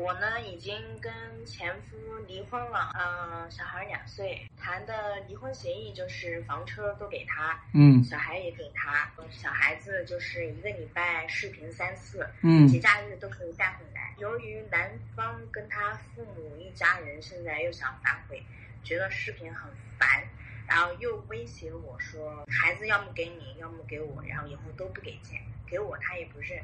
[0.00, 1.12] 我呢已经跟
[1.46, 1.96] 前夫
[2.26, 8.02] 离婚了，嗯，小孩两岁，谈的离婚协议就是房车都给他，嗯。
[8.02, 14.12] 小孩也给他，小孩子就是一个礼拜视频三次，嗯节假日都可以带回来。
[14.18, 18.42] 由于男方跟他父母一家人现在又想反悔，
[18.82, 20.24] 觉得视频很烦，
[20.66, 26.60] 然后又威胁我说，孩子要么给你，要么给我，然后以后都不给见，给我他也不认，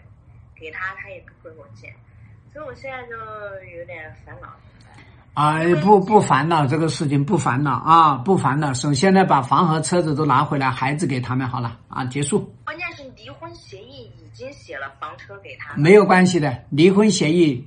[0.57, 1.95] 给他他也不回我见，
[2.53, 3.15] 所以我现在就
[3.79, 4.49] 有点烦恼。
[5.35, 8.75] 哎，不不烦恼这个事情，不烦恼啊，不烦恼。
[8.75, 16.65] 首先呢，把房和车子都拿回来，孩子给他们好了啊，结束，关键是离婚协议已经写了房车给他，没有关系的。
[16.71, 17.67] 离婚协议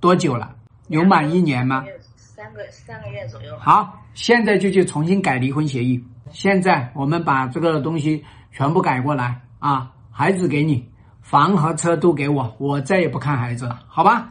[0.00, 0.56] 多久了？
[0.88, 1.84] 有满一年吗？
[2.16, 3.56] 三个三个月左右。
[3.60, 6.04] 好，现在就去重新改离婚协议。
[6.32, 10.90] 现在我们把这个东西全部改过来啊，孩子给你，
[11.24, 14.28] 房和车都给我，我再也不看孩子了，好吧？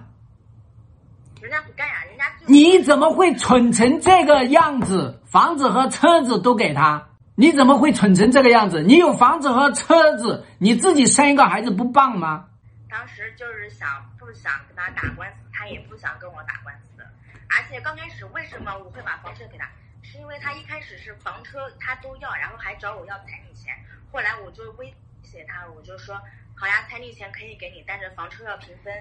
[1.42, 5.20] 人家不干呀，人家就你怎么会蠢成这个样子？
[5.26, 8.84] 房子和车子都给他，你怎么会蠢成这个样子？
[8.84, 12.46] 你有房子和车子，你自己生一个孩子不棒吗？
[12.88, 17.04] 当时就是想不想跟他打官司，他也不想跟我打官司。
[17.50, 19.68] 而且刚开始为什么我会把房车给他，
[20.04, 23.74] 是因为他一开始是房车他都要，然后还找我要彩礼钱。
[24.12, 26.16] 后来我就威胁他，我就说
[26.56, 28.94] 好呀，彩礼钱可以给你，但是房车要平分。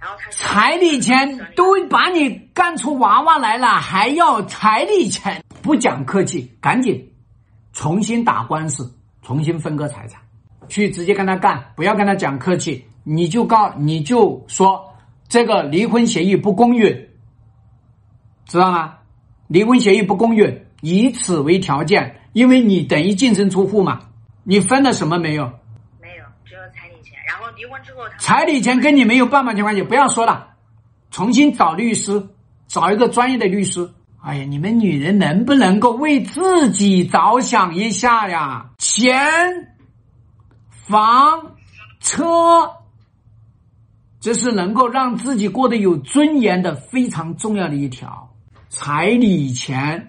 [0.00, 5.44] 然后他说彩礼钱都把你干出娃娃来了，还要彩礼钱？
[5.62, 7.12] 不讲客气，赶紧
[7.74, 8.90] 重新打官司，
[9.22, 10.20] 重新分割财产，
[10.68, 14.82] 去直接跟他干，不要跟他讲客气，你就告你就说
[15.28, 17.08] 这个离婚协议不公允，
[18.46, 18.96] 知道吗？
[19.48, 24.00] 离婚协议不公允，以此为条件，因为你等于净身出户嘛，
[24.44, 25.44] 你分了什么没有？
[26.00, 27.18] 没有，只有彩礼钱。
[27.28, 30.48] 然后离婚之后彩礼钱跟你没有半毛钱关系，不要说了，
[31.10, 32.28] 重新找律师，
[32.66, 33.88] 找一个专业的律师。
[34.22, 38.70] 哎呀，你们女人能不能够为自己着想一下呀？
[38.78, 39.16] 钱、
[40.70, 41.56] 房、
[42.00, 42.70] 车，
[44.20, 48.30] 这是能够让自己过得有尊严的非常重要的一条。
[48.68, 50.06] 彩礼钱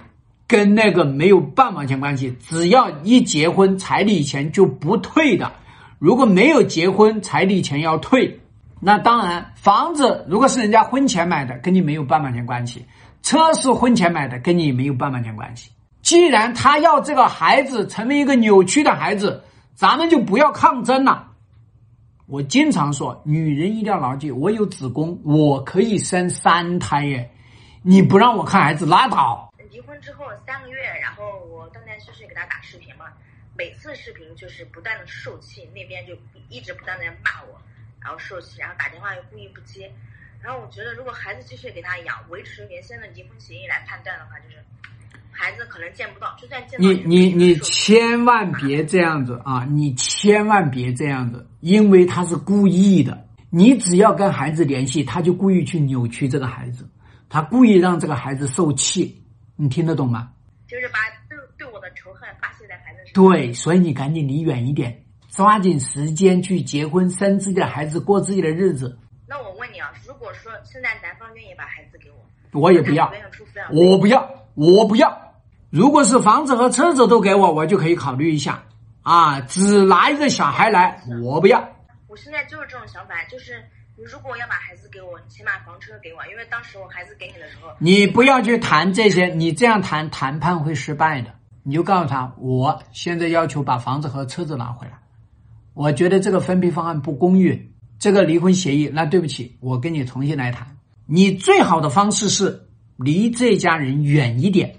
[0.52, 5.50] 跟那个没有半毛钱关系，只要一结婚，彩礼钱就不退的。
[5.98, 8.38] 如果没有结婚，彩礼钱要退。
[8.82, 12.82] 那当然，房子如果是人家婚前买的，跟你没有半毛钱关系；
[13.24, 15.70] 车是婚前买的，跟你没有半毛钱关系。
[16.02, 19.42] 既然他要这个孩子成为一个扭曲的孩子，
[19.74, 21.28] 咱们就不要抗争了。
[22.28, 27.32] 我经常说，女人一定要牢记，我有子宫，我可以生三胎耶。
[27.84, 29.50] 你不让我看孩子，拉倒。
[29.72, 33.06] 离婚之后三个月，然后我断断续续给他打视频嘛，
[33.58, 36.14] 每次视频就是不断的受气，那边就
[36.50, 37.58] 一直不断的骂我，
[38.02, 39.90] 然后受气，然后打电话又故意不接，
[40.42, 44.58] 然后我觉得如果孩子继续给他养，维持原先的离婚协议来判断的话，就是
[45.32, 49.66] 孩子可能见不到，就算见到你你你千万别这样子啊！
[49.70, 53.26] 你千万别这样子，因为他是故意的。
[53.50, 56.90] 你只要跟孩子联系，他就故意去扭曲这个孩子，
[57.30, 59.21] 他故意让这个孩子受气。
[59.62, 60.32] 你听得懂吗？
[60.68, 60.98] 就是把
[61.30, 63.14] 对对我的仇恨发泄在孩子身上。
[63.14, 68.98] 对，所以你赶紧离远一点，抓紧时间去结婚，生自己的孩子，过自己的日子。
[69.28, 73.14] 那我问你啊，如果说现在男方愿意把孩子给我，我也不要
[73.70, 75.36] 我不要，我不要。
[75.70, 78.64] 如果是房子和车子都给我，我就可以考虑一下
[79.04, 79.42] 啊。
[79.42, 81.70] 只拿一个小孩来，我不要。
[82.08, 83.64] 我现在就是这种想法，就是
[83.98, 91.34] 你如果要把孩子给我，你起码房车给我，因为当时我孩子给你的时候，你不要去谈这些，你这样谈谈判会失败的。
[91.64, 94.94] 你就告诉他，我现在要求把房子和车子拿回来。
[95.74, 100.76] 我觉得这个分配方案不公允，这个离婚协议，那对不起，我跟你重新来谈。
[101.06, 104.76] 你最好的方式是离这家人远一点，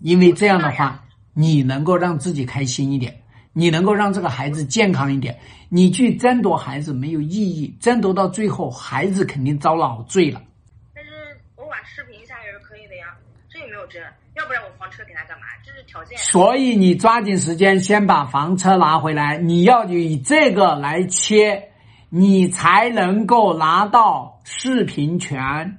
[0.00, 1.04] 因为这样的话，
[1.34, 3.20] 你能够让自己开心一点，
[3.58, 5.36] 你能够让这个孩子健康一点。
[5.68, 10.40] 你去争夺孩子没有意义，争夺到最后，孩子肯定遭老罪了。
[10.94, 11.10] 但是
[11.56, 13.06] 我把视频一下也是可以的呀，
[13.50, 14.00] 这也没有争，
[14.36, 15.46] 要不然我房车给他干嘛？
[15.66, 16.16] 这是条件。
[16.18, 21.70] 所以你抓紧时间先把房车拿回来，你要以这个来切，
[22.10, 25.78] 你才能够拿到视频权。